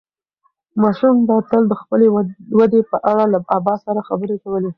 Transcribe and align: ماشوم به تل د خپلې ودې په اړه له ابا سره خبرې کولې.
ماشوم 0.81 1.15
به 1.27 1.35
تل 1.49 1.63
د 1.69 1.73
خپلې 1.81 2.07
ودې 2.59 2.81
په 2.91 2.97
اړه 3.11 3.23
له 3.33 3.37
ابا 3.57 3.75
سره 3.85 3.99
خبرې 4.07 4.35
کولې. 4.43 4.69